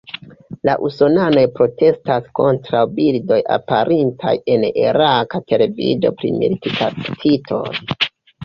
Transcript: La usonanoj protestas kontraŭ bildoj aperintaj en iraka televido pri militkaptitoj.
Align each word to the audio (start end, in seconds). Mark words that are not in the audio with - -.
La 0.67 0.73
usonanoj 0.87 1.41
protestas 1.57 2.31
kontraŭ 2.39 2.81
bildoj 2.95 3.39
aperintaj 3.57 4.33
en 4.55 4.65
iraka 4.87 5.45
televido 5.53 6.15
pri 6.23 6.33
militkaptitoj. 6.41 7.65